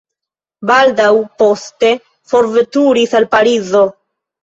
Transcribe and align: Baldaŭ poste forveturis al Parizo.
Baldaŭ 0.69 1.09
poste 1.43 1.93
forveturis 2.35 3.17
al 3.23 3.33
Parizo. 3.39 3.89